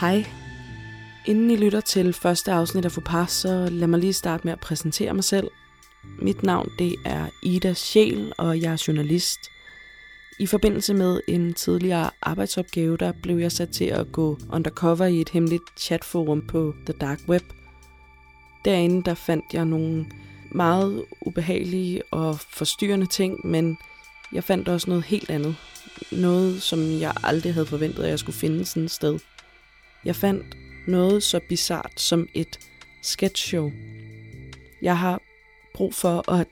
Hej. 0.00 0.24
Inden 1.26 1.50
I 1.50 1.56
lytter 1.56 1.80
til 1.80 2.12
første 2.12 2.52
afsnit 2.52 2.84
af 2.84 2.92
Fopas, 2.92 3.30
så 3.30 3.68
lad 3.70 3.86
mig 3.86 4.00
lige 4.00 4.12
starte 4.12 4.44
med 4.44 4.52
at 4.52 4.60
præsentere 4.60 5.14
mig 5.14 5.24
selv. 5.24 5.48
Mit 6.22 6.42
navn 6.42 6.68
det 6.78 6.94
er 7.04 7.26
Ida 7.42 7.74
Sjæl, 7.74 8.32
og 8.38 8.60
jeg 8.60 8.72
er 8.72 8.84
journalist. 8.88 9.38
I 10.40 10.46
forbindelse 10.46 10.94
med 10.94 11.20
en 11.28 11.54
tidligere 11.54 12.10
arbejdsopgave, 12.22 12.96
der 12.96 13.12
blev 13.22 13.38
jeg 13.38 13.52
sat 13.52 13.68
til 13.68 13.84
at 13.84 14.12
gå 14.12 14.38
undercover 14.52 15.04
i 15.04 15.20
et 15.20 15.28
hemmeligt 15.28 15.64
chatforum 15.76 16.46
på 16.46 16.74
The 16.86 16.94
Dark 17.00 17.20
Web. 17.28 17.44
Derinde 18.64 19.02
der 19.04 19.14
fandt 19.14 19.44
jeg 19.52 19.64
nogle 19.64 20.06
meget 20.50 21.04
ubehagelige 21.20 22.02
og 22.10 22.40
forstyrrende 22.40 23.06
ting, 23.06 23.46
men 23.46 23.78
jeg 24.32 24.44
fandt 24.44 24.68
også 24.68 24.90
noget 24.90 25.04
helt 25.04 25.30
andet. 25.30 25.56
Noget, 26.12 26.62
som 26.62 27.00
jeg 27.00 27.12
aldrig 27.22 27.54
havde 27.54 27.66
forventet, 27.66 28.04
at 28.04 28.10
jeg 28.10 28.18
skulle 28.18 28.38
finde 28.38 28.64
sådan 28.64 28.84
et 28.84 28.90
sted. 28.90 29.18
Jeg 30.08 30.16
fandt 30.16 30.56
noget 30.86 31.22
så 31.22 31.40
bizart 31.48 32.00
som 32.00 32.28
et 32.34 32.58
sketchshow. 33.02 33.70
Jeg 34.82 34.98
har 34.98 35.20
brug 35.74 35.94
for 35.94 36.30
at, 36.30 36.46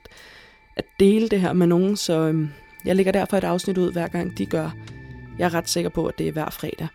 at 0.75 0.85
dele 0.99 1.29
det 1.29 1.41
her 1.41 1.53
med 1.53 1.67
nogen, 1.67 1.97
så 1.97 2.13
øhm, 2.13 2.49
jeg 2.85 2.95
lægger 2.95 3.11
derfor 3.11 3.37
et 3.37 3.43
afsnit 3.43 3.77
ud, 3.77 3.91
hver 3.91 4.07
gang 4.07 4.37
de 4.37 4.45
gør. 4.45 4.71
Jeg 5.39 5.45
er 5.45 5.53
ret 5.53 5.69
sikker 5.69 5.89
på, 5.89 6.05
at 6.05 6.17
det 6.17 6.27
er 6.27 6.31
hver 6.31 6.49
fredag. 6.49 6.87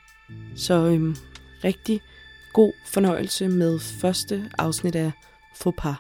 Så 0.57 0.75
øhm, 0.75 1.16
rigtig 1.65 2.01
god 2.52 2.73
fornøjelse 2.87 3.49
med 3.49 3.79
første 3.79 4.51
afsnit 4.59 4.95
af 4.95 5.13
Faux 5.55 5.74
pas. 5.79 5.97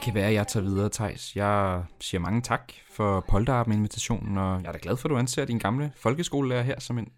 Det 0.00 0.04
kan 0.04 0.14
være, 0.14 0.26
at 0.28 0.34
jeg 0.34 0.46
tager 0.48 0.64
videre, 0.64 0.88
Tejs. 0.88 1.36
Jeg 1.36 1.82
siger 2.00 2.20
mange 2.20 2.40
tak 2.42 2.72
for 2.90 3.20
polterappen-invitationen, 3.28 4.38
og 4.38 4.60
jeg 4.62 4.68
er 4.68 4.72
da 4.72 4.78
glad 4.82 4.96
for, 4.96 5.08
at 5.08 5.10
du 5.10 5.16
anser 5.18 5.44
din 5.44 5.58
gamle 5.58 5.92
folkeskolelærer 5.96 6.62
her 6.62 6.80
som 6.80 6.98
en, 6.98 7.08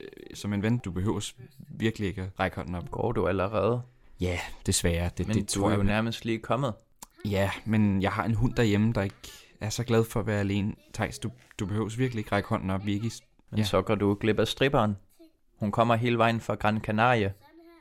øh, 0.00 0.06
som 0.34 0.52
en 0.52 0.62
ven. 0.62 0.78
Du 0.78 0.90
behøver 0.90 1.32
virkelig 1.68 2.08
ikke 2.08 2.22
at 2.22 2.28
række 2.40 2.56
hånden 2.56 2.74
op. 2.74 2.90
Går 2.90 3.12
du 3.12 3.26
allerede? 3.28 3.82
Ja, 4.20 4.38
desværre. 4.66 5.10
Det, 5.18 5.26
Men 5.26 5.36
det 5.36 5.54
du 5.54 5.60
tror 5.60 5.66
er 5.66 5.70
jeg 5.70 5.78
jo 5.78 5.82
nærmest 5.82 6.24
lige 6.24 6.38
kommet. 6.38 6.74
Ja, 7.24 7.50
men 7.64 8.02
jeg 8.02 8.12
har 8.12 8.24
en 8.24 8.34
hund 8.34 8.54
derhjemme, 8.54 8.92
der 8.92 9.02
ikke 9.02 9.16
er 9.60 9.70
så 9.70 9.84
glad 9.84 10.04
for 10.04 10.20
at 10.20 10.26
være 10.26 10.40
alene. 10.40 10.74
Tejs, 10.92 11.18
du, 11.18 11.30
du 11.58 11.66
behøver 11.66 11.88
virkelig 11.96 12.18
ikke 12.20 12.32
række 12.32 12.48
hånden 12.48 12.70
op. 12.70 12.86
Vi 12.86 12.92
ikke. 12.94 13.10
Men 13.50 13.58
Ja. 13.58 13.64
så 13.64 13.82
går 13.82 13.94
du 13.94 14.16
glip 14.20 14.38
af 14.38 14.48
stripperen. 14.48 14.96
Hun 15.60 15.72
kommer 15.72 15.94
hele 15.96 16.18
vejen 16.18 16.40
fra 16.40 16.54
Gran 16.54 16.80
Canaria, 16.80 17.32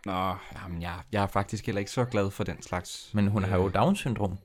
Nå, 0.06 0.36
jamen, 0.56 0.82
jeg, 0.82 0.96
jeg 1.12 1.24
er 1.24 1.28
faktisk 1.28 1.66
heller 1.66 1.80
ikke 1.80 1.92
så 1.92 2.06
glad 2.06 2.32
for 2.32 2.44
den 2.44 2.62
slags. 2.62 3.12
men 3.14 3.28
hun 3.28 3.44
har 3.44 3.58
jo 3.58 3.68
Øh, 3.68 3.74
Down-syndrom. 3.74 4.38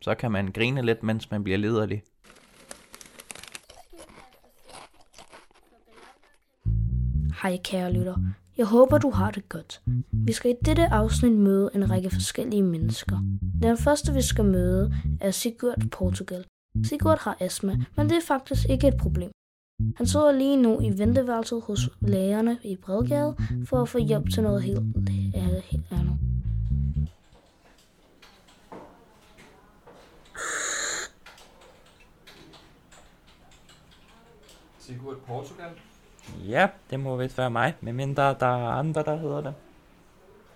Så 0.00 0.14
kan 0.14 0.32
man 0.32 0.52
grine 0.52 0.82
lidt, 0.82 1.02
mens 1.02 1.30
man 1.30 1.44
bliver 1.44 1.58
lederlig. 1.58 2.02
Hej 7.42 7.58
kære 7.64 7.92
lytter. 7.92 8.16
Jeg 8.56 8.66
håber, 8.66 8.98
du 8.98 9.10
har 9.10 9.30
det 9.30 9.48
godt. 9.48 9.82
Vi 10.12 10.32
skal 10.32 10.50
i 10.50 10.54
dette 10.64 10.86
afsnit 10.86 11.32
møde 11.32 11.70
en 11.74 11.90
række 11.90 12.10
forskellige 12.10 12.62
mennesker. 12.62 13.18
Den 13.62 13.76
første, 13.76 14.12
vi 14.12 14.22
skal 14.22 14.44
møde, 14.44 14.94
er 15.20 15.30
Sigurd 15.30 15.88
Portugal. 15.92 16.44
Sigurd 16.84 17.18
har 17.20 17.36
astma, 17.40 17.76
men 17.96 18.08
det 18.08 18.16
er 18.16 18.26
faktisk 18.28 18.68
ikke 18.68 18.88
et 18.88 18.96
problem. 18.96 19.30
Han 19.96 20.06
sidder 20.06 20.32
lige 20.32 20.56
nu 20.56 20.80
i 20.80 20.98
venteværelset 20.98 21.62
hos 21.62 21.90
lægerne 22.00 22.58
i 22.64 22.76
Bredgade 22.76 23.36
for 23.66 23.82
at 23.82 23.88
få 23.88 23.98
hjælp 23.98 24.30
til 24.34 24.42
noget 24.42 24.62
helt, 24.62 24.80
helt 25.64 25.84
andet. 25.90 26.18
Sigurd 34.78 35.16
Portugal? 35.26 35.70
Ja, 36.48 36.68
det 36.90 37.00
må 37.00 37.16
vist 37.16 37.38
være 37.38 37.50
mig, 37.50 37.74
medmindre 37.80 38.22
der 38.40 38.46
er 38.46 38.68
andre, 38.70 39.02
der 39.02 39.16
hedder 39.16 39.40
det. 39.40 39.54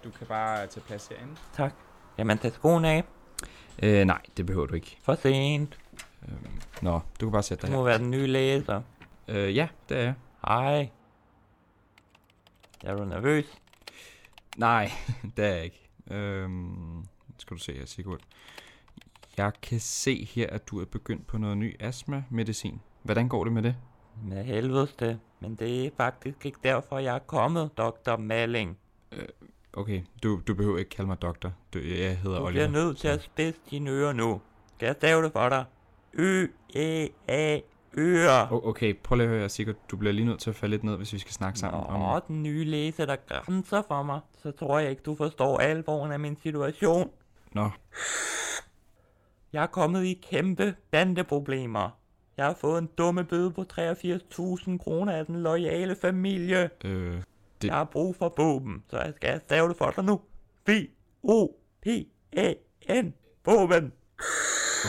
Du 0.04 0.10
kan 0.10 0.26
bare 0.26 0.66
tage 0.66 0.84
plads 0.86 1.06
herinde. 1.09 1.34
Tak. 1.56 1.72
Jamen, 2.19 2.38
tag 2.38 2.53
skoene 2.53 2.88
af. 2.88 3.04
Øh, 3.82 4.04
nej, 4.04 4.20
det 4.36 4.47
behøver 4.47 4.66
du 4.66 4.75
ikke. 4.75 4.98
For 5.03 5.15
sent. 5.15 5.78
Øhm, 6.28 6.60
nå, 6.82 7.00
du 7.20 7.26
kan 7.26 7.32
bare 7.32 7.42
sætte 7.42 7.62
Du 7.62 7.66
dig 7.66 7.72
må 7.76 7.78
her. 7.82 7.84
være 7.84 7.98
den 7.98 8.10
nye 8.10 8.26
læser. 8.26 8.82
Øh, 9.28 9.56
ja, 9.56 9.69
det 9.88 9.97
er 9.97 10.03
jeg. 10.03 10.14
Hej. 10.48 10.88
Er 12.84 12.97
du 12.97 13.04
nervøs? 13.04 13.44
Nej, 14.56 14.91
det 15.37 15.44
er 15.44 15.54
jeg 15.54 15.64
ikke. 15.64 15.88
Øhm, 16.10 17.04
skal 17.38 17.56
du 17.56 17.62
se 17.62 17.72
her, 17.72 17.86
Sigurd. 17.86 18.20
Jeg 19.36 19.53
kan 19.62 19.81
se 19.81 20.25
her, 20.25 20.47
at 20.50 20.69
du 20.69 20.81
er 20.81 20.84
begyndt 20.84 21.26
på 21.26 21.38
noget 21.38 21.59
ny 21.59 21.76
astma-medicin. 21.81 22.81
Hvordan 23.03 23.28
går 23.28 23.44
det 23.44 23.53
med 23.53 23.62
det? 23.62 23.76
Med 24.25 24.44
helvede, 24.44 25.19
men 25.41 25.54
det 25.54 25.86
er 25.86 25.91
faktisk 25.97 26.47
ikke 26.47 26.59
derfor, 26.65 26.98
jeg 26.98 27.15
er 27.15 27.19
kommet, 27.19 27.70
Dr. 27.78 28.16
Malling. 28.16 28.78
Okay, 29.72 30.03
du, 30.22 30.41
du 30.47 30.54
behøver 30.54 30.78
ikke 30.78 30.88
kalde 30.91 31.06
mig 31.09 31.22
doktor. 31.22 31.53
Du, 31.75 31.78
jeg 31.78 32.19
hedder 32.19 32.38
Du 32.38 32.44
Oliver. 32.47 32.50
bliver 32.50 32.84
nødt 32.84 32.98
til 32.98 33.09
at 33.09 33.22
spidse 33.22 33.60
dine 33.70 33.91
ører 33.91 34.12
nu. 34.12 34.41
Skal 34.76 34.86
jeg 34.86 34.94
stave 34.94 35.22
det 35.22 35.32
for 35.32 35.48
dig? 35.48 35.65
Ø, 36.12 36.47
E, 36.76 37.09
A, 37.28 37.59
ører. 37.98 38.47
O- 38.48 38.69
okay, 38.69 38.94
prøv 39.02 39.16
lige 39.16 39.28
at 39.28 39.34
høre, 39.34 39.48
Sigurd. 39.48 39.74
Du 39.91 39.97
bliver 39.97 40.12
lige 40.12 40.24
nødt 40.26 40.41
til 40.41 40.50
at 40.50 40.56
falde 40.56 40.70
lidt 40.70 40.84
ned, 40.84 40.97
hvis 40.97 41.12
vi 41.12 41.19
skal 41.19 41.32
snakke 41.32 41.58
sammen 41.58 41.80
Nå, 41.80 41.86
om... 41.86 42.22
den 42.28 42.42
nye 42.42 42.64
læse, 42.64 43.06
der 43.06 43.16
grænser 43.28 43.82
for 43.88 44.02
mig. 44.02 44.20
Så 44.42 44.50
tror 44.50 44.78
jeg 44.78 44.91
ikke, 44.91 45.02
du 45.02 45.16
forstår 45.16 45.58
alvoren 45.58 46.12
af 46.12 46.20
min 46.20 46.36
situation. 46.42 47.10
Nå, 47.52 47.70
Jeg 49.52 49.62
er 49.62 49.66
kommet 49.66 50.04
i 50.04 50.20
kæmpe 50.30 50.74
bandeproblemer. 50.91 51.91
Jeg 52.36 52.44
har 52.47 52.54
fået 52.60 52.78
en 52.78 52.88
dumme 52.98 53.24
bøde 53.24 53.50
på 53.50 53.64
83.000 53.72 54.78
kroner 54.78 55.12
af 55.12 55.26
den 55.26 55.42
loyale 55.42 55.97
familie. 56.00 56.70
øh, 56.84 57.16
Det- 57.62 57.68
Jeg 57.68 57.74
har 57.74 57.84
brug 57.84 58.16
for 58.16 58.28
båben, 58.28 58.82
så 58.91 58.98
jeg 58.98 59.12
skal 59.16 59.41
stave 59.41 59.68
det 59.68 59.76
for 59.76 59.91
dig 59.97 60.04
nu. 60.04 60.20
B-O-P-A-N. 60.64 63.14
Båben. 63.44 63.92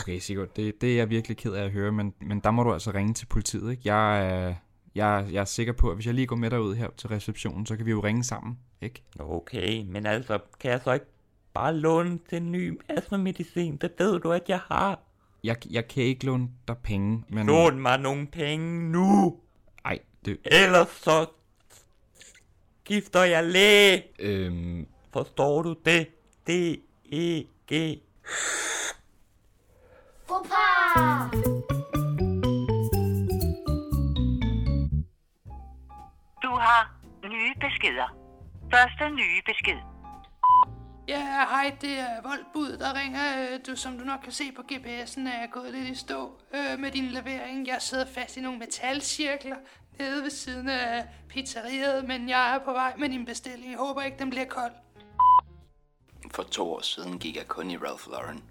Okay, 0.02 0.18
Sigurd. 0.18 0.48
Det, 0.56 0.80
det 0.80 0.92
er 0.92 0.96
jeg 0.96 1.10
virkelig 1.10 1.36
ked 1.36 1.52
af 1.52 1.64
at 1.64 1.70
høre, 1.70 1.92
men, 1.92 2.14
men 2.20 2.40
der 2.40 2.50
må 2.50 2.62
du 2.62 2.72
altså 2.72 2.90
ringe 2.90 3.14
til 3.14 3.26
politiet, 3.26 3.70
ikke? 3.70 3.82
Jeg 3.84 4.26
er, 4.26 4.54
jeg, 4.94 5.28
jeg 5.32 5.40
er 5.40 5.44
sikker 5.44 5.72
på, 5.72 5.90
at 5.90 5.96
hvis 5.96 6.06
jeg 6.06 6.14
lige 6.14 6.26
går 6.26 6.36
med 6.36 6.50
dig 6.50 6.60
ud 6.60 6.74
her 6.74 6.88
til 6.96 7.08
receptionen, 7.08 7.66
så 7.66 7.76
kan 7.76 7.86
vi 7.86 7.90
jo 7.90 8.00
ringe 8.00 8.24
sammen, 8.24 8.58
ikke? 8.80 9.02
Okay, 9.18 9.84
men 9.86 10.06
altså, 10.06 10.38
kan 10.60 10.70
jeg 10.70 10.80
så 10.84 10.92
ikke 10.92 11.06
bare 11.54 11.76
låne 11.76 12.18
til 12.30 12.42
ny 12.42 12.80
astmamedicin? 12.88 13.76
Det 13.76 13.92
ved 13.98 14.20
du, 14.20 14.32
at 14.32 14.42
jeg 14.48 14.60
har. 14.66 15.00
Jeg, 15.44 15.56
jeg 15.70 15.88
kan 15.88 16.02
ikke 16.02 16.26
låne 16.26 16.48
dig 16.68 16.76
penge, 16.82 17.24
men... 17.28 17.46
Lån 17.46 17.80
mig 17.80 17.98
nogle 17.98 18.26
penge 18.26 18.92
nu, 18.92 19.36
Ej, 19.84 19.98
det... 20.24 20.38
ellers 20.44 20.88
så 20.88 21.26
skifter 22.84 23.24
jeg 23.24 23.44
læge. 23.44 24.02
Øhm, 24.18 24.86
Forstår 25.12 25.62
du 25.62 25.76
det? 25.84 26.06
E 26.48 27.46
D-E-G. 30.28 30.52
Du 36.42 36.48
har 36.48 36.82
nye 37.24 37.54
beskeder. 37.60 38.08
Første 38.74 39.10
nye 39.10 39.42
besked. 39.46 39.78
Ja, 41.08 41.46
hej, 41.50 41.76
det 41.80 41.98
er 41.98 42.22
Voldbud, 42.22 42.76
der 42.78 42.94
ringer. 42.94 43.20
Øh, 43.52 43.60
Du, 43.66 43.76
som 43.76 43.98
du 43.98 44.04
nok 44.04 44.20
kan 44.20 44.32
se 44.32 44.52
på 44.56 44.62
GPS'en, 44.72 45.20
er 45.28 45.40
jeg 45.40 45.48
gået 45.52 45.72
lidt 45.74 45.88
i 45.88 45.94
stå 45.94 46.40
øh, 46.54 46.78
med 46.78 46.90
din 46.90 47.04
levering. 47.04 47.66
Jeg 47.66 47.76
sidder 47.82 48.06
fast 48.14 48.36
i 48.36 48.40
nogle 48.40 48.58
metalcirkler 48.58 49.56
nede 49.98 50.22
ved 50.22 50.30
siden 50.30 50.68
af 50.68 51.04
pizzeriet, 51.28 52.04
men 52.08 52.28
jeg 52.28 52.54
er 52.54 52.58
på 52.58 52.72
vej 52.72 52.96
med 52.98 53.08
din 53.08 53.24
bestilling. 53.24 53.70
Jeg 53.70 53.78
håber 53.78 54.02
ikke, 54.02 54.18
den 54.18 54.30
bliver 54.30 54.46
kold. 54.46 54.72
For 56.30 56.42
to 56.42 56.72
år 56.74 56.80
siden 56.80 57.18
gik 57.18 57.36
jeg 57.36 57.46
kun 57.48 57.70
i 57.70 57.76
Ralph 57.76 58.10
Lauren. 58.10 58.44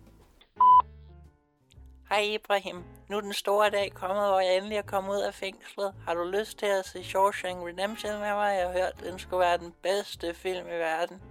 Hej 2.09 2.21
Ibrahim. 2.21 2.83
Nu 3.09 3.17
er 3.17 3.21
den 3.21 3.33
store 3.33 3.69
dag 3.69 3.91
kommet, 3.93 4.27
hvor 4.27 4.39
jeg 4.39 4.57
endelig 4.57 4.77
er 4.77 4.81
kommet 4.81 5.11
ud 5.11 5.21
af 5.21 5.33
fængslet. 5.33 5.93
Har 6.05 6.13
du 6.13 6.23
lyst 6.23 6.57
til 6.57 6.65
at 6.65 6.85
se 6.85 7.03
Shawshank 7.03 7.57
Redemption 7.57 8.11
med 8.11 8.33
mig? 8.33 8.55
Jeg 8.55 8.67
har 8.67 8.73
hørt, 8.73 9.03
den 9.03 9.19
skulle 9.19 9.39
være 9.39 9.57
den 9.57 9.73
bedste 9.83 10.33
film 10.33 10.67
i 10.67 10.79
verden. 10.79 11.21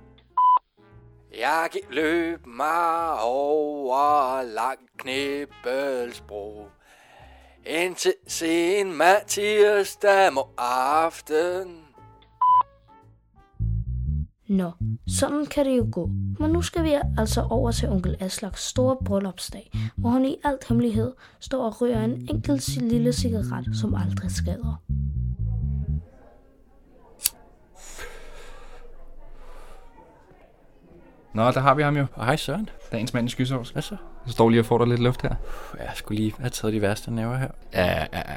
Jeg 1.37 1.69
gik 1.73 1.87
løb 1.91 2.47
mig 2.47 3.21
over 3.21 4.43
lang 4.43 4.79
knibbelsbro. 4.99 6.69
Indtil 7.67 8.15
sen 8.27 8.93
Mathias 8.93 9.99
må 10.33 10.49
aften. 10.59 11.86
Nå, 14.49 14.71
sådan 15.09 15.47
kan 15.47 15.65
det 15.65 15.79
jo 15.79 15.89
gå. 15.93 16.11
Men 16.41 16.51
nu 16.51 16.63
skal 16.63 16.85
vi 16.85 16.95
altså 17.19 17.43
over 17.51 17.71
til 17.71 17.89
onkel 17.89 18.17
Aslaks 18.21 18.65
store 18.65 18.97
bryllupsdag, 19.05 19.71
hvor 19.97 20.11
hun 20.11 20.25
i 20.25 20.37
alt 20.45 20.69
hemmelighed 20.69 21.13
står 21.41 21.65
og 21.65 21.83
ryger 21.83 22.05
en 22.05 22.27
enkelt 22.31 22.83
lille 22.83 23.13
cigaret, 23.13 23.69
som 23.73 23.95
aldrig 23.95 24.31
skader. 24.31 24.83
Nå, 31.35 31.51
der 31.51 31.61
har 31.61 31.75
vi 31.75 31.83
ham 31.83 31.97
jo. 31.97 32.07
Hej 32.17 32.37
Søren. 32.37 32.69
Dagens 32.93 33.15
mand 33.15 33.29
i 33.29 33.31
skysovs. 33.31 33.71
Hvad 33.71 33.83
så? 33.83 33.97
Så 34.27 34.33
står 34.33 34.51
lige 34.51 34.61
og 34.61 34.67
får 34.67 34.79
dig 34.79 34.87
lidt 34.87 35.01
luft 35.01 35.23
her. 35.23 35.35
Jeg 35.79 35.91
skulle 35.95 36.21
lige 36.21 36.35
have 36.39 36.51
taget 36.51 36.75
de 36.75 36.83
værste 36.83 37.11
nerver 37.11 37.37
her. 37.37 37.51
Ja, 37.73 37.87
ja, 38.01 38.07
ja. 38.13 38.37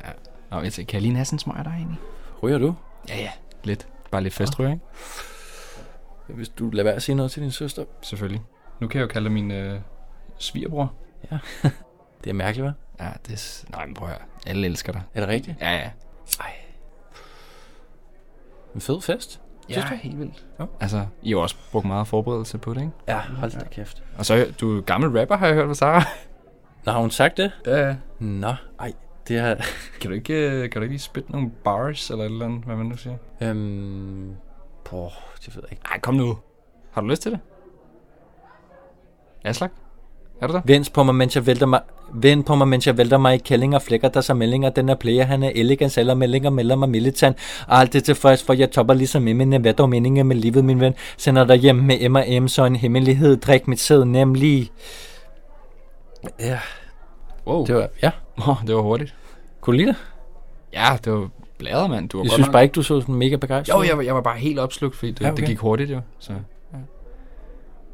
Nå, 0.52 0.62
jeg 0.62 0.74
tænker, 0.74 0.90
kan 0.90 0.98
jeg 0.98 1.02
lige 1.02 1.16
have 1.16 1.26
sådan 1.26 1.36
en 1.36 1.40
smøger 1.40 1.64
dig 1.64 1.74
egentlig? 1.78 2.00
Ryger 2.44 2.58
du? 2.58 2.76
Ja, 3.10 3.18
ja. 3.18 3.32
Lidt. 3.64 3.88
Bare 4.12 4.24
lidt 4.24 4.34
festryger, 4.34 4.72
ikke? 4.72 4.84
Hvis 6.34 6.50
du 6.50 6.70
lader 6.70 6.84
være 6.84 6.94
at 6.96 7.02
sige 7.04 7.16
noget 7.16 7.32
til 7.32 7.44
din 7.44 7.52
søster. 7.52 7.86
Selvfølgelig. 8.02 8.42
Nu 8.80 8.88
kan 8.88 9.00
jeg 9.00 9.08
jo 9.08 9.12
kalde 9.12 9.26
dig 9.26 9.34
min 9.34 9.52
øh, 9.52 9.80
svigerbror. 10.38 10.94
Ja. 11.32 11.38
det 12.24 12.30
er 12.30 12.34
mærkeligt, 12.34 12.68
hva'? 12.68 13.04
Ja, 13.04 13.10
det 13.28 13.34
er... 13.34 13.72
Nej, 13.72 13.86
men 13.86 13.96
prøv 13.96 14.08
at 14.08 14.14
høre. 14.14 14.26
Alle 14.48 14.68
elsker 14.68 14.92
dig. 14.92 15.02
Er 15.14 15.20
det 15.20 15.30
rigtigt? 15.30 15.58
Ja, 15.62 15.72
ja. 15.72 15.90
Ej. 16.40 16.52
En 18.76 18.82
fed 18.82 19.02
fest. 19.02 19.42
Ja, 19.70 19.84
du? 19.90 19.96
helt 19.96 20.20
vildt. 20.20 20.46
Ja. 20.60 20.66
Altså, 20.80 21.06
I 21.22 21.32
har 21.32 21.38
også 21.38 21.56
brugt 21.72 21.86
meget 21.86 22.08
forberedelse 22.08 22.58
på 22.58 22.74
det, 22.74 22.82
ikke? 22.82 22.92
Ja, 23.08 23.20
hold 23.20 23.52
da 23.52 23.66
kæft. 23.72 24.04
Og 24.18 24.26
så, 24.26 24.54
du 24.62 24.78
er 24.78 24.82
gammel 24.82 25.20
rapper, 25.20 25.38
har 25.38 25.48
jeg 25.48 25.56
hørt 25.56 25.68
fra 25.68 25.74
Sara. 25.74 26.04
Nå, 26.86 26.92
har 26.92 27.00
hun 27.00 27.12
sagt 27.12 27.38
det? 27.38 27.52
Ja, 27.66 27.88
ja. 27.88 27.96
Nå, 28.20 28.54
ej. 28.80 28.94
Det 29.28 29.40
har... 29.40 29.56
Kan 30.02 30.10
du 30.10 30.16
ikke, 30.16 30.34
øh, 30.34 30.70
kan 30.70 30.72
du 30.72 30.82
ikke 30.82 30.94
lige 30.94 31.00
spille 31.00 31.30
nogle 31.30 31.50
bars 31.64 32.10
eller 32.10 32.26
et 32.26 32.32
eller 32.32 32.46
andet, 32.46 32.64
hvad 32.66 32.76
man 32.76 32.86
nu 32.86 32.98
siger? 32.98 33.16
øhm... 33.42 34.36
Åh, 34.92 35.12
det 35.46 35.56
ved 35.56 35.64
jeg 35.64 35.72
ikke. 35.72 35.84
Nej, 35.84 36.00
kom 36.00 36.14
nu. 36.16 36.38
Har 36.92 37.02
du 37.02 37.08
lyst 37.08 37.22
til 37.22 37.32
det? 37.32 37.40
Aslak? 39.44 39.72
Er 40.42 40.48
du 40.48 40.54
der? 40.54 40.62
Vent 40.66 40.94
på 40.94 41.04
mig, 41.04 41.16
mens 41.16 41.36
jeg 41.36 41.46
vælter 41.46 41.66
mig... 41.66 41.82
Vent 42.14 42.46
på 42.46 42.56
mig, 42.56 42.68
mens 42.68 42.88
jeg 42.88 42.98
vælter 42.98 43.18
mig 43.18 43.36
i 43.36 43.38
kællinger, 43.38 43.80
flækker 43.80 44.10
der 44.10 44.22
sig 44.22 44.38
meldinger. 44.38 44.70
Den 44.70 44.90
er 44.90 44.96
player, 44.96 45.24
han 45.24 45.44
er 45.44 45.52
elegant, 45.56 45.98
eller 45.98 46.14
meldinger, 46.14 46.50
melder 46.50 46.76
mig 46.76 46.90
militant. 46.90 47.38
Det 47.94 48.04
tilfreds, 48.04 48.44
for 48.44 48.54
jeg 48.54 48.72
topper 48.72 48.94
ligesom 48.94 49.28
Eminem. 49.28 49.62
Hvad 49.62 49.74
dog 49.74 49.90
meningen 49.90 50.28
med 50.28 50.36
livet, 50.36 50.66
min 50.66 50.80
ven? 50.80 50.94
Sender 51.18 51.46
dig 51.46 51.58
hjem 51.58 51.76
med 51.76 52.10
M&M, 52.10 52.48
så 52.48 52.66
en 52.66 52.76
hemmelighed. 52.76 53.38
Drik 53.38 53.68
mit 53.68 53.80
sæd, 53.80 54.06
nemlig... 54.06 54.72
Ja, 56.40 56.60
Wow. 57.48 57.66
det 57.66 57.76
var... 57.76 57.90
Ja, 58.04 58.12
Oh, 58.48 58.56
det 58.68 58.76
var 58.76 58.82
hurtigt. 58.82 59.16
kunne 59.62 59.74
du 59.74 59.78
lide 59.78 59.88
det? 59.88 59.98
Ja, 60.74 60.98
det 61.06 61.14
var 61.14 61.30
bladret, 61.60 61.90
mand. 61.90 62.10
Du 62.10 62.18
var 62.18 62.24
Jeg 62.24 62.30
godt 62.30 62.34
synes 62.34 62.48
nok- 62.48 62.54
bare 62.54 62.64
ikke, 62.64 62.74
du 62.74 62.82
så 62.84 63.02
sådan 63.02 63.16
mega 63.16 63.36
begejstret. 63.36 63.76
Jo, 63.78 63.84
jeg, 63.90 63.98
var- 63.98 64.04
jeg 64.04 64.16
var 64.16 64.22
bare 64.22 64.38
helt 64.38 64.60
opslugt, 64.60 64.96
fordi 64.96 65.12
det, 65.12 65.22
Ja, 65.22 65.28
okay. 65.32 65.38
det 65.38 65.46
gik 65.48 65.58
hurtigt 65.60 65.92
jo. 65.92 66.02
Så, 66.20 66.34
ja. 66.74 66.78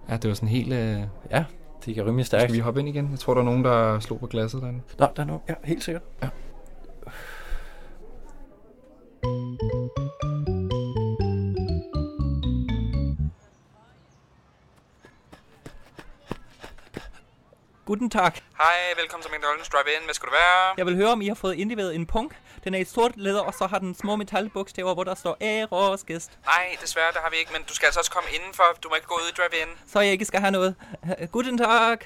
ja, 0.10 0.18
det 0.18 0.28
var 0.28 0.34
sådan 0.36 0.50
helt... 0.50 0.74
Øh... 0.74 1.00
Ja, 1.32 1.44
det 1.86 1.96
kan 1.96 2.06
rimelig 2.06 2.26
stærkt. 2.26 2.44
Skal 2.44 2.54
vi 2.54 2.60
hoppe 2.60 2.80
ind 2.80 2.90
igen? 2.90 3.08
Jeg 3.12 3.20
tror, 3.20 3.34
der 3.34 3.42
er 3.42 3.46
nogen, 3.46 3.64
der 3.64 4.00
slog 4.00 4.20
på 4.20 4.28
glasset 4.28 4.62
derinde. 4.62 4.80
Nå, 5.00 5.08
der 5.16 5.22
er 5.22 5.28
nogen. 5.28 5.42
Ja, 5.50 5.54
helt 5.64 5.84
sikkert. 5.84 6.04
Ja. 6.24 6.28
Guten 17.96 18.10
Tag. 18.10 18.32
Hej, 18.58 18.76
velkommen 18.98 19.24
til 19.24 19.32
McDonald's 19.32 19.70
Drive-In. 19.70 20.04
Hvad 20.06 20.14
skulle 20.14 20.32
det 20.32 20.38
være? 20.38 20.74
Jeg 20.78 20.86
vil 20.86 20.96
høre, 20.96 21.12
om 21.12 21.22
I 21.22 21.28
har 21.28 21.36
fået 21.36 21.56
indleveret 21.56 21.96
en 21.96 22.06
punk. 22.06 22.36
Den 22.64 22.74
er 22.74 22.80
i 22.80 22.84
sort 22.84 23.12
læder, 23.16 23.42
og 23.42 23.54
så 23.54 23.68
har 23.68 23.80
den 23.80 23.96
små 23.96 24.16
metalbogstaver, 24.16 24.94
hvor 24.94 25.04
der 25.04 25.16
står 25.16 25.38
Æresgæst. 25.42 26.32
Nej, 26.46 26.76
desværre, 26.82 27.12
det 27.14 27.22
har 27.24 27.30
vi 27.30 27.36
ikke, 27.38 27.54
men 27.54 27.64
du 27.70 27.76
skal 27.76 27.86
altså 27.86 28.00
også 28.00 28.12
komme 28.12 28.30
indenfor. 28.36 28.64
Du 28.84 28.90
må 28.90 28.96
ikke 28.96 29.08
gå 29.08 29.16
ud 29.16 29.30
i 29.30 29.34
Drive-In. 29.38 29.68
Så 29.88 30.00
jeg 30.00 30.12
ikke 30.12 30.26
skal 30.26 30.40
have 30.40 30.52
noget. 30.52 30.76
Øh, 31.20 31.28
Guten 31.28 31.58
Tag. 31.58 31.98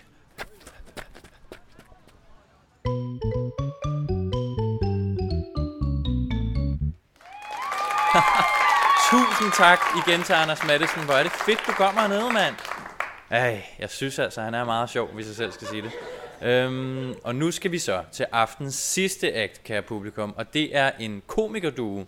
Tusind 9.09 9.51
tak 9.51 9.79
igen 9.97 10.23
til 10.23 10.33
Anders 10.33 10.63
Madsen. 10.63 11.03
Hvor 11.05 11.13
er 11.13 11.23
det 11.23 11.31
fedt, 11.31 11.67
du 11.67 11.71
kommer 11.71 12.01
hernede, 12.01 12.33
mand. 12.33 12.55
Ej, 13.31 13.63
jeg 13.79 13.89
synes 13.89 14.19
altså, 14.19 14.41
han 14.41 14.53
er 14.53 14.65
meget 14.65 14.89
sjov, 14.89 15.07
hvis 15.07 15.27
jeg 15.27 15.35
selv 15.35 15.51
skal 15.51 15.67
sige 15.67 15.81
det. 15.81 15.91
Øhm, 16.41 17.13
og 17.23 17.35
nu 17.35 17.51
skal 17.51 17.71
vi 17.71 17.79
så 17.79 18.03
til 18.11 18.25
aftens 18.31 18.75
sidste 18.75 19.33
akt, 19.33 19.63
kære 19.63 19.81
publikum. 19.81 20.33
Og 20.37 20.53
det 20.53 20.75
er 20.75 20.91
en 20.99 21.21
komikerduo. 21.27 22.05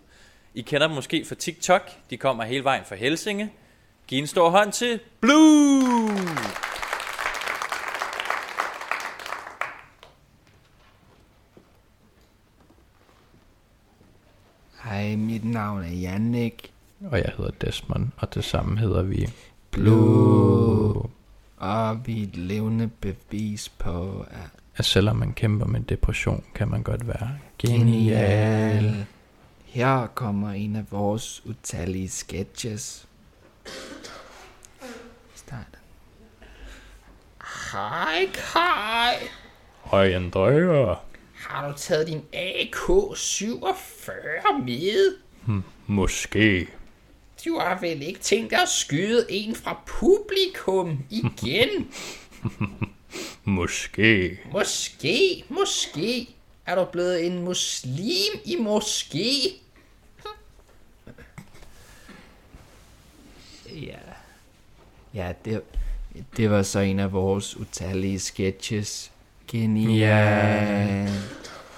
I 0.54 0.62
kender 0.62 0.86
dem 0.86 0.94
måske 0.94 1.24
fra 1.24 1.34
TikTok. 1.34 1.90
De 2.10 2.16
kommer 2.16 2.44
hele 2.44 2.64
vejen 2.64 2.84
fra 2.84 2.96
Helsinge. 2.96 3.52
Giv 4.06 4.18
en 4.18 4.26
stor 4.26 4.50
hånd 4.50 4.72
til 4.72 5.00
Blue! 5.20 6.10
Hej, 14.84 15.16
mit 15.16 15.44
navn 15.44 15.82
er 15.84 15.88
Jannik. 15.88 16.72
Og 17.10 17.18
jeg 17.18 17.32
hedder 17.36 17.50
Desmond, 17.50 18.08
og 18.16 18.34
det 18.34 18.44
samme 18.44 18.78
hedder 18.78 19.02
vi 19.02 19.28
Blue. 19.72 21.02
Og 21.56 22.06
vi 22.06 22.18
er 22.18 22.22
et 22.26 22.36
levende 22.36 22.90
bevis 23.00 23.68
på, 23.68 24.26
at 24.30 24.50
At 24.76 24.84
selvom 24.84 25.16
man 25.16 25.32
kæmper 25.32 25.66
med 25.66 25.80
depression, 25.80 26.44
kan 26.54 26.68
man 26.68 26.82
godt 26.82 27.08
være 27.08 27.30
genial. 27.58 29.06
Her 29.64 30.06
kommer 30.06 30.50
en 30.50 30.76
af 30.76 30.84
vores 30.90 31.42
utallige 31.46 32.08
sketches. 32.08 33.08
Start. 35.34 35.78
Hej 37.72 38.26
Kai, 38.34 39.26
Hej 39.90 40.12
Andrea. 40.12 40.94
har 41.34 41.68
du 41.68 41.74
taget 41.76 42.06
din 42.06 42.22
AK-47 42.32 44.10
med? 44.66 45.16
Måske. 45.86 46.68
Du 47.44 47.58
har 47.58 47.80
vel 47.80 48.02
ikke 48.02 48.20
tænkt 48.20 48.50
dig 48.50 48.62
at 48.62 48.68
skyde 48.68 49.26
en 49.28 49.54
fra 49.54 49.80
publikum 49.86 50.98
igen? 51.10 51.88
Måske. 53.44 54.38
Måske, 54.52 55.44
måske. 55.48 56.28
Er 56.66 56.74
du 56.74 56.84
blevet 56.84 57.26
en 57.26 57.44
muslim 57.44 58.40
i 58.44 58.56
måske? 58.60 59.32
Ja. 63.72 63.98
Ja, 65.14 65.32
det, 65.44 65.62
det 66.36 66.50
var 66.50 66.62
så 66.62 66.78
en 66.78 67.00
af 67.00 67.12
vores 67.12 67.56
utallige 67.56 68.18
sketches. 68.18 69.12
Genial. 69.48 71.10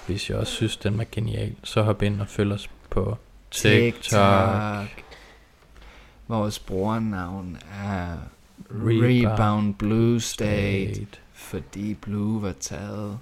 Hvis 0.07 0.29
jeg 0.29 0.37
også 0.37 0.53
synes, 0.53 0.77
den 0.77 0.97
var 0.97 1.05
genial, 1.11 1.55
så 1.63 1.81
hop 1.81 2.01
ind 2.01 2.21
og 2.21 2.27
følg 2.27 2.51
os 2.51 2.69
på 2.89 3.17
TikTok. 3.51 4.03
TikTok. 4.03 5.04
Vores 6.27 6.59
brugernavn 6.59 7.57
er 7.71 8.17
Rebound 8.71 9.03
Rebound 9.03 9.75
Blue 9.75 10.19
State, 10.19 10.95
State. 10.95 11.17
fordi 11.33 11.93
Blue 11.93 12.41
var 12.41 12.51
taget. 12.51 13.19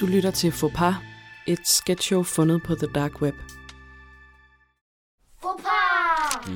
Du 0.00 0.06
lytter 0.06 0.30
til 0.30 0.52
Faux 0.52 0.74
Pas, 0.74 0.94
et 1.46 1.66
sketchshow 1.66 2.22
fundet 2.22 2.62
på 2.66 2.74
The 2.74 2.86
Dark 2.94 3.22
Web. 3.22 3.34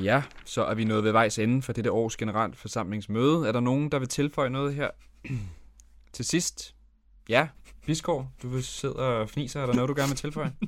Ja, 0.03 0.23
så 0.45 0.65
er 0.65 0.73
vi 0.73 0.83
nået 0.83 1.03
ved 1.03 1.11
vejs 1.11 1.39
ende 1.39 1.61
for 1.61 1.73
dette 1.73 1.91
års 1.91 2.17
generalforsamlingsmøde. 2.17 3.47
Er 3.47 3.51
der 3.51 3.59
nogen, 3.59 3.91
der 3.91 3.99
vil 3.99 4.07
tilføje 4.07 4.49
noget 4.49 4.75
her 4.75 4.89
til 6.13 6.25
sidst? 6.25 6.75
Ja, 7.29 7.47
Biskov, 7.85 8.27
du 8.43 8.49
vil 8.49 8.63
sidde 8.63 8.95
og 8.95 9.29
fniser. 9.29 9.61
Er 9.61 9.65
der 9.65 9.73
noget, 9.73 9.89
du 9.89 9.93
gerne 9.93 10.09
vil 10.09 10.17
tilføje? 10.17 10.53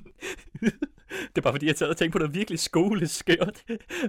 Det 1.10 1.38
er 1.38 1.42
bare 1.42 1.54
fordi, 1.54 1.68
jeg 1.68 1.76
sad 1.76 1.90
og 1.90 1.98
tænkte 1.98 2.12
på 2.12 2.20
noget 2.20 2.36
virkelig 2.36 2.60
skoleskørt. 2.60 3.64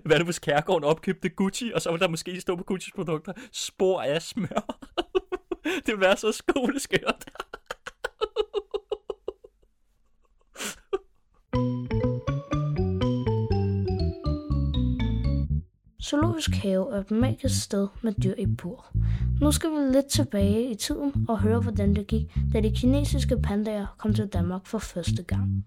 Hvad 0.04 0.16
er 0.16 0.18
det, 0.18 0.26
hvis 0.26 0.38
Kærgården 0.38 0.84
opkøbte 0.84 1.28
Gucci, 1.28 1.72
og 1.74 1.82
så 1.82 1.90
vil 1.90 2.00
der 2.00 2.08
måske 2.08 2.40
stå 2.40 2.56
på 2.56 2.74
Gucci's 2.74 2.90
produkter 2.94 3.32
spor 3.52 4.02
af 4.02 4.22
smør. 4.22 4.78
det 5.86 5.86
vil 5.86 6.00
være 6.00 6.16
så 6.16 6.32
skoleskørt. 6.32 7.24
Zoologisk 16.10 16.50
have 16.50 16.94
er 16.94 17.00
et 17.00 17.10
magisk 17.10 17.64
sted 17.64 17.88
med 18.02 18.12
dyr 18.24 18.34
i 18.38 18.46
bur. 18.46 18.86
Nu 19.40 19.52
skal 19.52 19.70
vi 19.70 19.76
lidt 19.92 20.06
tilbage 20.06 20.70
i 20.70 20.74
tiden 20.74 21.26
og 21.28 21.38
høre, 21.40 21.60
hvordan 21.60 21.94
det 21.94 22.06
gik, 22.06 22.22
da 22.52 22.60
de 22.60 22.72
kinesiske 22.76 23.36
pandaer 23.42 23.86
kom 23.98 24.14
til 24.14 24.26
Danmark 24.26 24.66
for 24.66 24.78
første 24.78 25.22
gang. 25.22 25.64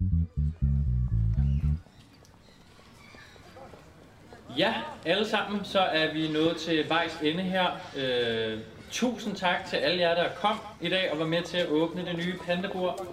Ja, 4.58 4.74
alle 5.04 5.28
sammen, 5.28 5.64
så 5.64 5.78
er 5.78 6.12
vi 6.12 6.32
nået 6.32 6.56
til 6.56 6.88
vejs 6.88 7.18
ende 7.22 7.42
her. 7.42 7.66
Øh, 7.96 8.58
tusind 8.90 9.36
tak 9.36 9.66
til 9.66 9.76
alle 9.76 10.00
jer, 10.00 10.14
der 10.14 10.28
kom 10.36 10.56
i 10.80 10.88
dag 10.88 11.12
og 11.12 11.18
var 11.18 11.26
med 11.26 11.42
til 11.42 11.56
at 11.56 11.68
åbne 11.68 12.04
det 12.04 12.16
nye 12.16 12.34
pandabord. 12.46 13.06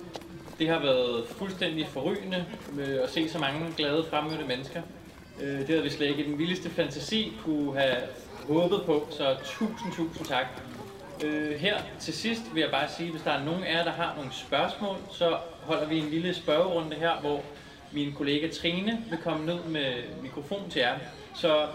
Det 0.60 0.70
har 0.70 0.80
været 0.80 1.26
fuldstændig 1.28 1.88
forrygende 1.88 2.46
med 2.74 3.00
at 3.00 3.10
se 3.10 3.30
så 3.30 3.40
mange 3.40 3.74
glade 3.78 4.06
fremmødte 4.10 4.48
mennesker. 4.48 4.82
Øh, 5.42 5.60
det 5.60 5.70
havde 5.70 5.84
vi 5.84 5.90
slet 5.90 6.08
ikke 6.08 6.24
den 6.24 6.38
vildeste 6.38 6.70
fantasi 6.70 7.34
kunne 7.46 7.80
have 7.80 7.98
håbet 8.48 8.82
på, 8.86 9.08
så 9.12 9.36
tusind, 9.44 9.94
tusind 9.94 10.26
tak. 10.28 10.46
Øh, 11.24 11.60
her 11.60 11.78
til 12.00 12.14
sidst 12.14 12.42
vil 12.54 12.62
jeg 12.62 12.72
bare 12.72 12.90
sige, 12.98 13.12
hvis 13.12 13.22
der 13.22 13.32
er 13.32 13.44
nogen 13.44 13.64
af 13.64 13.74
jer, 13.74 13.84
der 13.84 13.92
har 13.92 14.16
nogle 14.16 14.32
spørgsmål, 14.34 14.98
så 15.12 15.38
holder 15.62 15.88
vi 15.88 15.98
en 15.98 16.10
lille 16.10 16.34
spørgerunde 16.34 16.96
her, 16.96 17.20
hvor 17.20 17.44
min 17.92 18.14
kollega 18.14 18.50
Trine 18.62 19.06
vil 19.10 19.20
komme 19.24 19.46
ned 19.46 19.64
med 19.64 19.94
mikrofon 20.22 20.70
til 20.70 20.80
jer. 20.80 20.98
Så 21.36 21.68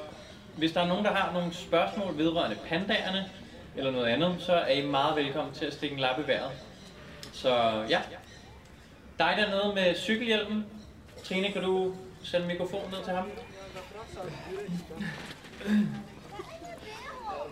hvis 0.57 0.73
der 0.73 0.81
er 0.81 0.89
nogen, 0.89 1.05
der 1.05 1.13
har 1.13 1.33
nogle 1.33 1.55
spørgsmål 1.55 2.19
vedrørende 2.19 2.57
pandaerne 2.69 3.31
eller 3.77 3.91
noget 3.91 4.07
andet, 4.07 4.37
så 4.39 4.53
er 4.53 4.73
I 4.73 4.87
meget 4.87 5.17
velkommen 5.17 5.55
til 5.55 5.65
at 5.65 5.73
stikke 5.73 5.93
en 5.95 6.01
lap 6.01 6.19
i 6.19 6.27
vejret. 6.27 6.51
Så 7.33 7.85
ja, 7.89 8.01
dig 9.19 9.35
dernede 9.39 9.75
med 9.75 9.95
cykelhjelmen. 9.95 10.67
Trine, 11.25 11.53
kan 11.53 11.63
du 11.63 11.95
sende 12.23 12.47
mikrofonen 12.47 12.91
ned 12.91 13.05
til 13.05 13.13
ham? 13.13 13.31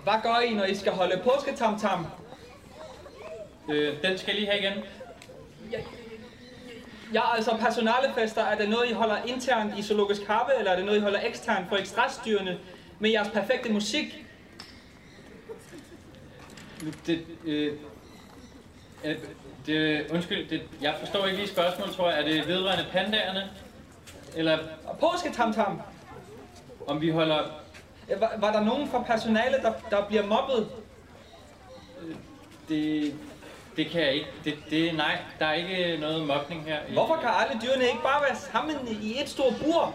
Hvad 0.02 0.14
gør 0.23 0.38
I, 0.40 0.55
når 0.55 0.64
I 0.64 0.75
skal 0.75 0.93
holde 0.93 1.21
påsketamtam? 1.25 2.07
Øh, 3.71 4.02
den 4.02 4.19
skal 4.19 4.33
jeg 4.33 4.40
lige 4.40 4.50
have 4.50 4.61
igen. 4.61 4.85
Ja, 7.14 7.37
altså 7.37 7.57
personalefester, 7.57 8.43
er 8.45 8.59
det 8.59 8.69
noget, 8.69 8.90
I 8.90 8.93
holder 8.93 9.17
internt 9.25 9.79
i 9.79 9.83
Zoologisk 9.83 10.23
Have, 10.26 10.59
eller 10.59 10.71
er 10.73 10.76
det 10.76 10.85
noget, 10.85 10.99
I 10.99 11.02
holder 11.02 11.21
eksternt 11.25 11.69
for 11.69 11.76
ekstrastyrene 11.76 12.59
med 12.99 13.11
jeres 13.11 13.29
perfekte 13.29 13.73
musik? 13.73 14.25
Det, 17.07 17.26
øh, 17.45 17.76
er- 19.05 19.14
det, 19.67 20.07
undskyld, 20.11 20.49
det, 20.49 20.62
jeg 20.81 20.97
forstår 20.99 21.25
ikke 21.26 21.38
lige 21.38 21.49
spørgsmålet, 21.49 21.95
tror 21.95 22.11
jeg. 22.11 22.21
Er 22.21 22.25
det 22.25 22.47
vedrørende 22.49 22.87
pandaerne? 22.93 23.50
Eller 24.37 24.59
Påsketamtam. 25.00 25.81
Om 26.87 27.00
vi 27.00 27.10
holder... 27.10 27.38
Ja, 28.08 28.18
Var, 28.18 28.32
var 28.38 28.52
der 28.52 28.60
nogen 28.64 28.88
fra 28.88 29.02
personalet, 29.02 29.62
der, 29.62 29.72
der 29.90 30.04
bliver 30.06 30.26
mobbet? 30.26 30.68
Det, 32.68 33.14
det 33.76 33.87
kan 33.90 34.00
jeg 34.00 34.12
ikke. 34.14 34.26
Det, 34.44 34.54
det, 34.70 34.94
nej, 34.94 35.18
der 35.38 35.46
er 35.46 35.52
ikke 35.54 35.96
noget 36.00 36.26
mobning 36.26 36.64
her. 36.64 36.78
Hvorfor 36.92 37.16
kan 37.16 37.28
alle 37.40 37.60
dyrene 37.62 37.84
ikke 37.84 38.02
bare 38.02 38.22
være 38.28 38.37
sammen 38.37 38.76
i 39.02 39.20
et 39.22 39.28
stort 39.28 39.52
bur? 39.64 39.94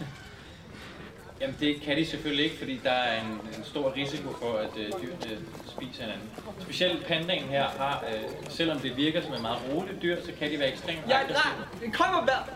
Jamen 1.40 1.56
det 1.60 1.80
kan 1.80 1.96
de 1.96 2.06
selvfølgelig 2.06 2.44
ikke, 2.44 2.58
fordi 2.58 2.80
der 2.84 2.90
er 2.90 3.20
en, 3.20 3.40
en 3.58 3.64
stor 3.64 3.92
risiko 3.96 4.32
for, 4.32 4.52
at 4.58 4.76
øh, 4.76 4.92
dyrene 5.02 5.38
spiser 5.66 6.02
hinanden. 6.02 6.30
Specielt 6.60 7.06
pandaen 7.06 7.44
her 7.44 7.64
har, 7.64 8.04
øh, 8.14 8.22
selvom 8.48 8.78
det 8.78 8.96
virker 8.96 9.22
som 9.22 9.32
et 9.34 9.42
meget 9.42 9.58
roligt 9.72 10.02
dyr, 10.02 10.16
så 10.24 10.32
kan 10.38 10.50
de 10.52 10.58
være 10.58 10.68
ekstremt 10.72 10.98
Jeg 11.08 11.20
aggressive. 11.20 11.52
drak... 11.82 11.92
Kom 11.92 12.14
og 12.14 12.26
bær. 12.26 12.48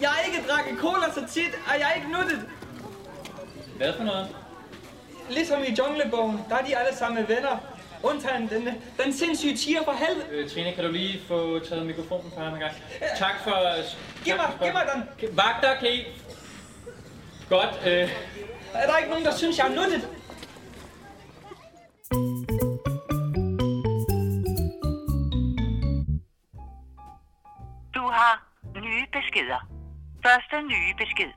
Jeg 0.00 0.08
har 0.10 0.20
ikke 0.26 0.48
drukket 0.48 0.78
cola 0.78 1.12
så 1.14 1.34
tit, 1.34 1.54
og 1.66 1.80
jeg 1.80 1.90
er 1.90 1.94
ikke 1.94 2.12
nuttet. 2.12 2.48
Hvad 3.76 3.92
for 3.96 4.04
noget? 4.04 4.36
Ligesom 5.30 5.62
i 5.62 5.74
Junglebogen, 5.78 6.40
der 6.48 6.56
er 6.56 6.64
de 6.64 6.76
alle 6.76 6.96
sammen 6.96 7.28
venner. 7.28 7.58
Undtagen 8.02 8.48
den, 8.48 8.68
den 9.04 9.12
sindssyge 9.12 9.56
tiger 9.56 9.84
fra 9.84 9.92
helvede. 9.92 10.26
Øh, 10.30 10.50
Trine, 10.50 10.72
kan 10.72 10.84
du 10.84 10.90
lige 10.90 11.20
få 11.28 11.58
taget 11.58 11.86
mikrofonen 11.86 12.32
fra 12.34 12.44
ham 12.44 12.54
en 12.54 12.60
gang? 12.60 12.72
Tak 13.16 13.34
for... 13.44 13.84
Giv 14.24 14.36
mig, 14.36 14.50
giv 14.62 14.72
mig 14.72 14.82
den. 14.94 15.36
Vagter, 15.36 15.74
kan 15.80 15.88
I... 15.92 16.04
Godt, 17.48 17.86
øh... 17.86 18.10
Er 18.74 18.86
der 18.86 18.96
ikke 18.96 19.10
nogen, 19.10 19.24
der 19.24 19.36
synes, 19.36 19.58
jeg 19.58 19.66
er 19.66 19.74
nuttet? 19.74 20.08
Du 27.94 28.00
har 28.00 28.46
nye 28.80 29.06
beskeder. 29.12 29.75
Første 30.26 30.62
nye 30.62 30.94
besked. 30.98 31.32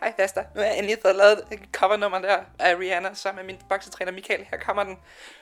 Hej 0.00 0.14
Vasta, 0.18 0.40
nu 0.54 0.60
har 0.60 0.68
jeg 0.68 0.78
endelig 0.78 0.98
fået 1.02 1.16
lavet 1.16 1.38
et 1.52 1.60
covernummer 1.72 2.18
der 2.18 2.44
af 2.58 2.78
Rihanna 2.78 3.14
sammen 3.14 3.46
med 3.46 3.54
min 3.54 3.62
boksetræner 3.68 4.12
Michael. 4.12 4.46
Her 4.50 4.58
kommer 4.58 4.84
den. 4.84 4.96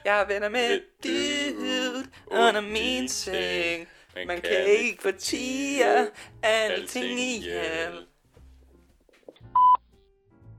Jeg 0.04 0.20
er 0.20 0.26
venner 0.26 0.48
med 0.48 0.80
dude 1.04 2.10
under 2.26 2.60
min 2.60 3.08
seng. 3.08 3.88
Man 4.26 4.40
kan 4.40 4.66
ikke 4.66 5.02
få 5.02 5.10
tiger 5.10 6.06
alting 6.42 7.20
ihjel. 7.20 8.06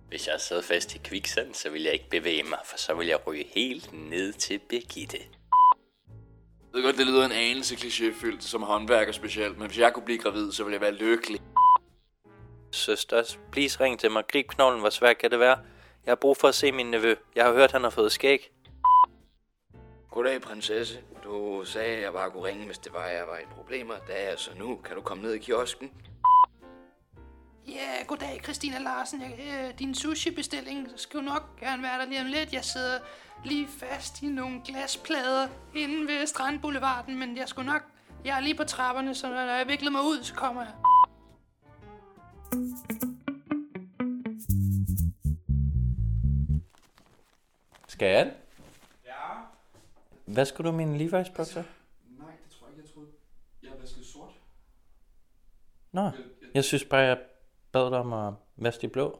Hvis 0.07 0.27
jeg 0.27 0.41
sad 0.41 0.63
fast 0.63 0.95
i 0.95 0.97
kviksand, 0.97 1.53
så 1.53 1.69
ville 1.69 1.85
jeg 1.85 1.93
ikke 1.93 2.09
bevæge 2.09 2.43
mig, 2.43 2.59
for 2.65 2.77
så 2.77 2.93
ville 2.93 3.09
jeg 3.09 3.27
ryge 3.27 3.45
helt 3.55 3.93
ned 3.93 4.33
til 4.33 4.59
Birgitte. 4.69 5.17
Jeg 6.73 6.77
ved 6.77 6.85
godt, 6.87 6.97
det 6.97 7.07
lyder 7.07 7.25
en 7.25 7.31
anelse 7.31 7.75
klichéfyldt 7.75 8.41
som 8.41 8.61
håndværker 8.61 9.11
specielt, 9.11 9.57
men 9.57 9.67
hvis 9.67 9.79
jeg 9.79 9.93
kunne 9.93 10.05
blive 10.05 10.17
gravid, 10.17 10.51
så 10.51 10.63
ville 10.63 10.73
jeg 10.73 10.81
være 10.81 10.91
lykkelig. 10.91 11.41
Søsters, 12.71 13.39
please 13.51 13.83
ring 13.83 13.99
til 13.99 14.11
mig. 14.11 14.23
Grib 14.31 14.47
knoglen, 14.47 14.79
hvor 14.79 14.89
svært 14.89 15.17
kan 15.17 15.31
det 15.31 15.39
være? 15.39 15.57
Jeg 16.05 16.11
har 16.11 16.15
brug 16.15 16.37
for 16.37 16.47
at 16.47 16.55
se 16.55 16.71
min 16.71 16.85
nevø. 16.91 17.15
Jeg 17.35 17.45
har 17.45 17.53
hørt, 17.53 17.71
han 17.71 17.83
har 17.83 17.89
fået 17.89 18.11
skæg. 18.11 18.51
Goddag, 20.11 20.41
prinsesse. 20.41 20.99
Du 21.23 21.63
sagde, 21.65 21.95
at 21.95 22.03
jeg 22.03 22.13
bare 22.13 22.31
kunne 22.31 22.43
ringe, 22.43 22.65
hvis 22.65 22.77
det 22.77 22.93
var, 22.93 23.05
jeg 23.05 23.27
var 23.27 23.37
i 23.37 23.45
problemer. 23.55 23.93
Det 24.07 24.23
er 24.23 24.29
jeg 24.29 24.39
så 24.39 24.51
nu. 24.57 24.75
Kan 24.75 24.95
du 24.95 25.01
komme 25.01 25.23
ned 25.23 25.33
i 25.33 25.39
kiosken? 25.39 25.91
Ja, 27.67 28.03
goddag 28.07 28.39
Christina 28.43 28.79
Larsen. 28.79 29.21
Jeg, 29.21 29.39
øh, 29.39 29.79
din 29.79 29.95
sushi-bestilling 29.95 30.87
skal 30.95 31.17
jo 31.17 31.23
nok 31.23 31.59
gerne 31.59 31.83
være 31.83 31.99
der 31.99 32.05
lige 32.05 32.21
om 32.21 32.27
lidt. 32.27 32.53
Jeg 32.53 32.63
sidder 32.65 32.99
lige 33.45 33.67
fast 33.67 34.21
i 34.21 34.27
nogle 34.27 34.61
glasplader 34.65 35.47
inde 35.75 36.07
ved 36.07 36.27
Strandboulevarden, 36.27 37.19
men 37.19 37.37
jeg 37.37 37.47
skulle 37.47 37.71
nok... 37.71 37.81
Jeg 38.25 38.37
er 38.37 38.41
lige 38.41 38.55
på 38.55 38.63
trapperne, 38.63 39.15
så 39.15 39.29
når 39.29 39.41
jeg 39.41 39.67
vikler 39.67 39.91
mig 39.91 40.01
ud, 40.01 40.23
så 40.23 40.33
kommer 40.33 40.61
jeg. 40.61 40.73
Skal 47.87 48.07
jeg? 48.07 48.33
Ja. 49.05 49.11
Hvad 50.25 50.45
skulle 50.45 50.71
du 50.71 50.75
med 50.75 50.85
mine 50.85 51.05
Levi's 51.05 51.33
bukser? 51.35 51.63
Nej, 52.19 52.31
det 52.45 52.51
tror 52.51 52.67
jeg 52.67 52.77
ikke. 52.77 52.81
Jeg 52.83 52.93
troede, 52.93 53.09
jeg 53.63 53.71
vaskede 53.81 54.05
sort. 54.05 54.31
Nå, 55.91 56.11
jeg 56.53 56.63
synes 56.63 56.85
bare, 56.85 57.01
jeg 57.01 57.17
bad 57.73 57.91
dig 57.91 57.99
om 57.99 58.13
at 58.13 58.33
vaske 58.55 58.81
de 58.81 58.87
blå 58.87 59.19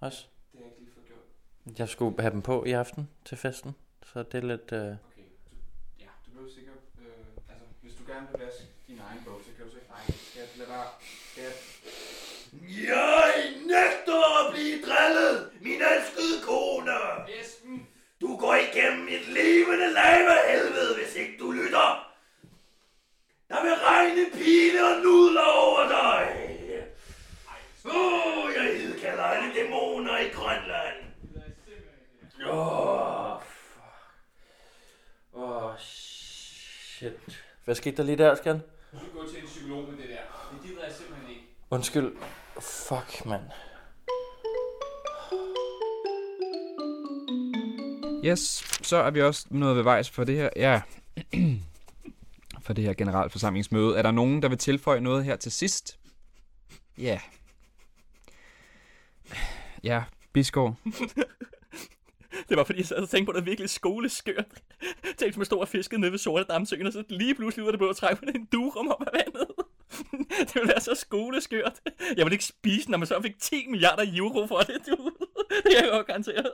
også. 0.00 0.24
Det 0.52 0.60
har 0.60 0.64
jeg 0.64 0.72
ikke 0.72 0.84
lige 0.84 0.94
fået 0.94 1.06
gjort. 1.06 1.78
Jeg 1.78 1.88
skulle 1.88 2.22
have 2.24 2.32
dem 2.32 2.42
på 2.42 2.64
i 2.64 2.72
aften 2.72 3.08
til 3.24 3.36
festen, 3.38 3.74
så 4.02 4.22
det 4.22 4.38
er 4.42 4.46
lidt... 4.52 4.72
Øh... 4.72 4.78
Okay, 4.80 5.28
du, 5.48 5.54
ja, 6.00 6.10
du 6.26 6.30
behøver 6.30 6.52
sikkert... 6.58 6.82
Øh, 6.98 7.50
altså, 7.50 7.66
hvis 7.82 7.94
du 7.98 8.02
gerne 8.12 8.26
vil 8.30 8.40
vaske 8.46 8.64
din 8.88 8.98
egen 9.08 9.22
bukser, 9.26 9.52
kan 9.56 9.64
du 9.66 9.70
så 9.70 9.76
ikke... 9.76 9.90
Nej, 9.90 10.04
skal 10.30 10.40
jeg 10.40 10.48
lade 10.58 10.70
være... 10.70 10.88
Skal 11.30 11.42
jeg... 11.42 11.52
Jeg 12.90 13.32
nægter 13.72 14.20
at 14.40 14.44
blive 14.54 14.76
drillet, 14.86 15.34
min 15.60 15.80
elskede 15.92 16.36
kone! 16.48 16.98
Esben! 17.40 17.86
Du 18.20 18.36
går 18.36 18.54
igennem 18.68 19.08
et 19.08 19.26
levende 19.38 19.88
lave 20.00 20.32
helvede, 20.50 20.90
hvis 20.98 21.14
ikke 21.22 21.36
du 21.38 21.50
lytter! 21.50 21.88
Der 23.48 23.62
vil 23.62 23.76
regne 23.90 24.24
pile 24.32 24.80
og 24.90 25.02
nudler 25.02 25.48
over 25.66 25.84
dig! 25.88 26.46
Åh, 27.88 28.44
oh, 28.44 28.54
jeg 28.56 28.80
hedkalder 28.80 29.22
alle 29.22 29.54
dæmoner 29.54 30.18
i 30.18 30.28
Grønland! 30.28 30.96
Åh, 32.46 33.32
oh, 33.32 33.42
Åh, 35.32 35.64
oh, 35.64 35.78
shit. 35.78 37.44
Hvad 37.66 37.74
skete 37.74 37.96
der 37.96 38.02
lige 38.02 38.16
der, 38.16 38.34
Skan? 38.34 38.54
Du 38.92 38.98
skal 38.98 39.10
gå 39.12 39.28
til 39.28 39.38
en 39.38 39.46
psykolog 39.46 39.88
med 39.88 39.96
det 39.96 40.08
der. 40.08 40.50
Det 40.52 40.68
gider 40.68 40.84
jeg 40.84 40.92
simpelthen 40.94 41.30
ikke. 41.30 41.42
Undskyld. 41.70 42.12
Fuck, 42.60 43.26
mand. 43.26 43.42
Yes, 48.24 48.40
så 48.82 48.96
er 48.96 49.10
vi 49.10 49.22
også 49.22 49.46
nået 49.50 49.76
ved 49.76 49.82
vejs 49.82 50.10
for 50.10 50.24
det 50.24 50.36
her. 50.36 50.50
Ja. 50.56 50.82
for 52.64 52.72
det 52.72 52.84
her 52.84 52.94
generalforsamlingsmøde. 52.94 53.98
Er 53.98 54.02
der 54.02 54.10
nogen, 54.10 54.42
der 54.42 54.48
vil 54.48 54.58
tilføje 54.58 55.00
noget 55.00 55.24
her 55.24 55.36
til 55.36 55.52
sidst? 55.52 55.98
Ja. 56.98 57.20
Ja, 59.84 60.04
Biskov. 60.32 60.76
Det 62.48 62.56
var 62.56 62.64
fordi, 62.64 62.78
jeg 62.78 62.86
sad 62.86 62.96
og 62.96 63.08
tænkte 63.08 63.32
på 63.32 63.38
det 63.38 63.46
virkelig 63.46 63.70
skoleskørt. 63.70 64.46
Tænk, 65.18 65.32
som 65.32 65.40
jeg 65.40 65.46
stod 65.46 65.58
og 65.58 65.68
fiskede 65.68 66.00
nede 66.00 66.12
ved 66.12 66.18
Sorte 66.18 66.44
Damsøen, 66.44 66.86
og 66.86 66.92
så 66.92 67.04
lige 67.08 67.34
pludselig 67.34 67.62
ud 67.62 67.68
af 67.68 67.72
det 67.72 67.78
på 67.80 67.88
at 67.88 67.96
trække 67.96 68.32
en 68.34 68.44
durum 68.52 68.88
op 68.88 69.02
af 69.02 69.06
vandet. 69.12 69.48
Det 70.46 70.54
ville 70.54 70.68
være 70.68 70.80
så 70.80 70.94
skoleskørt. 70.94 71.80
Jeg 72.16 72.24
ville 72.24 72.32
ikke 72.32 72.44
spise, 72.44 72.90
når 72.90 72.98
man 72.98 73.06
så 73.06 73.22
fik 73.22 73.40
10 73.40 73.66
milliarder 73.68 74.04
euro 74.16 74.46
for 74.46 74.58
det, 74.58 74.86
du. 74.86 74.96
Det 75.64 75.72
kan 75.72 75.84
jeg 75.84 75.90
godt 75.90 76.06
garantere. 76.06 76.44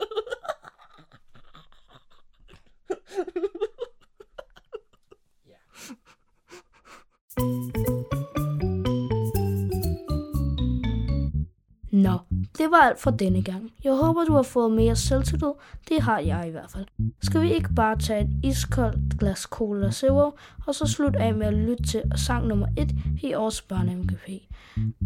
Nå, 12.03 12.19
det 12.59 12.71
var 12.71 12.77
alt 12.77 13.01
for 13.01 13.11
denne 13.11 13.43
gang. 13.43 13.71
Jeg 13.85 13.93
håber, 13.93 14.25
du 14.25 14.33
har 14.33 14.43
fået 14.43 14.73
mere 14.73 14.97
selvtillid. 14.97 15.53
Det 15.89 16.03
har 16.03 16.19
jeg 16.19 16.49
i 16.49 16.51
hvert 16.51 16.71
fald. 16.71 16.85
Skal 17.23 17.43
vi 17.43 17.53
ikke 17.53 17.75
bare 17.75 17.99
tage 17.99 18.21
et 18.21 18.31
iskoldt 18.43 19.19
glas 19.19 19.41
Cola 19.41 19.91
Zero, 19.91 20.31
og 20.67 20.75
så 20.75 20.87
slutte 20.87 21.19
af 21.19 21.35
med 21.35 21.47
at 21.47 21.55
lytte 21.55 21.83
til 21.83 22.03
sang 22.17 22.47
nummer 22.47 22.67
1 22.79 22.95
i 23.23 23.35
årets 23.35 23.65
børne-MGP. 23.73 24.49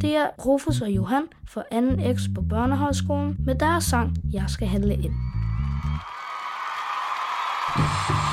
Det 0.00 0.16
er 0.16 0.26
Rufus 0.46 0.80
og 0.80 0.90
Johan 0.90 1.22
for 1.48 1.64
2. 1.72 2.14
X 2.14 2.20
på 2.34 2.42
Børnehøjskolen 2.42 3.36
med 3.38 3.54
deres 3.54 3.84
sang 3.84 4.16
Jeg 4.32 4.44
skal 4.48 4.68
handle 4.68 4.94
ind. 4.94 5.35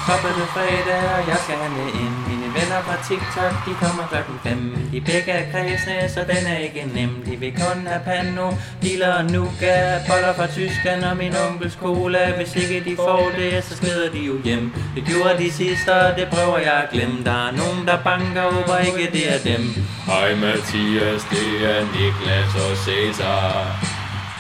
Så 0.06 0.14
fredag, 0.56 1.04
og 1.18 1.28
jeg 1.28 1.38
skal 1.44 1.56
handle 1.56 1.86
ind. 2.04 2.16
Mine 2.30 2.48
venner 2.58 2.80
fra 2.88 2.96
TikTok, 3.08 3.54
de 3.66 3.74
kommer 3.84 4.04
klokken 4.12 4.38
5. 4.44 4.90
De 4.92 5.02
begge 5.02 5.32
er 5.32 5.52
kredsende, 5.52 6.14
så 6.14 6.20
den 6.32 6.44
er 6.54 6.58
ikke 6.58 6.84
nem. 6.96 7.12
De 7.26 7.36
vil 7.42 7.54
kun 7.64 7.88
have 7.88 8.04
pando, 8.10 8.58
biler 8.82 9.14
og 9.14 9.26
nuka 9.26 9.74
boller 10.08 10.34
fra 10.38 10.48
Tyskland 10.48 11.04
og 11.04 11.18
min 11.18 11.34
onkels 11.48 11.74
cola. 11.74 12.32
Hvis 12.38 12.56
ikke 12.56 12.90
de 12.90 12.96
får 12.96 13.32
det, 13.38 13.64
så 13.64 13.78
skrider 13.78 14.12
de 14.12 14.20
jo 14.20 14.36
hjem. 14.44 14.74
Det 14.96 15.04
gjorde 15.06 15.38
de 15.44 15.52
sidste, 15.52 15.92
og 15.94 16.16
det 16.18 16.28
prøver 16.36 16.58
jeg 16.58 16.74
at 16.84 16.90
glemme. 16.94 17.24
Der 17.26 17.38
er 17.48 17.52
nogen, 17.62 17.88
der 17.88 17.98
banker, 18.10 18.44
håber 18.56 18.78
ikke 18.78 19.06
det 19.16 19.26
er 19.34 19.40
dem. 19.52 19.64
Hej 20.12 20.36
Mathias, 20.36 21.22
det 21.34 21.50
er 21.72 21.80
Niklas 21.94 22.52
og 22.66 22.78
Cæsar. 22.84 23.52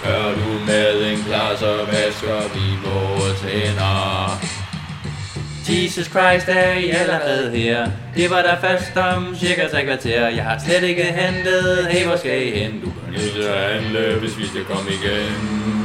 Gør 0.04 0.28
du 0.40 0.50
maden 0.68 1.24
klar, 1.28 1.56
så 1.56 1.72
vasker 1.92 2.40
vi 2.54 2.66
vores 2.86 3.42
hænder. 3.42 4.63
Jesus 5.70 6.06
Christ, 6.06 6.48
er 6.48 6.74
I 6.74 6.90
allerede 6.90 7.58
her? 7.58 7.88
Det 8.16 8.30
var 8.30 8.42
der 8.42 8.56
først 8.62 8.98
om 8.98 9.36
cirka 9.36 9.68
tre 9.68 9.86
kvarter. 9.86 10.28
Jeg 10.28 10.44
har 10.44 10.62
slet 10.68 10.84
ikke 10.84 11.04
hentet. 11.04 11.88
Hey, 11.90 12.06
hvor 12.06 12.16
skal 12.16 12.48
I 12.48 12.52
hen? 12.52 12.72
Du 12.72 12.92
kan 12.92 13.14
nødt 13.14 13.32
til 13.34 13.42
at 13.42 13.74
handle, 13.74 14.20
hvis 14.20 14.38
vi 14.38 14.48
skal 14.48 14.64
komme 14.64 14.92
igen. 14.92 15.83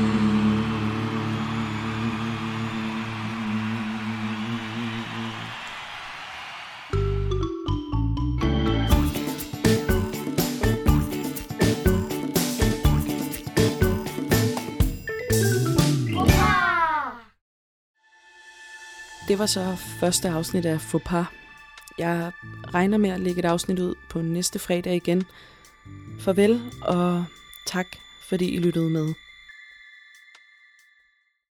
Det 19.29 19.39
var 19.39 19.47
så 19.47 19.77
første 19.77 20.29
afsnit 20.29 20.67
af 20.67 20.81
Faux 20.81 21.05
Jeg 21.99 22.33
regner 22.75 22.99
med 22.99 23.11
at 23.11 23.21
lægge 23.21 23.39
et 23.39 23.45
afsnit 23.45 23.79
ud 23.79 23.95
på 24.09 24.23
næste 24.23 24.59
fredag 24.59 24.97
igen. 24.97 25.25
Farvel 26.21 26.63
og 26.83 27.25
tak, 27.67 27.87
fordi 28.29 28.49
I 28.49 28.59
lyttede 28.59 28.91
med. 28.91 29.15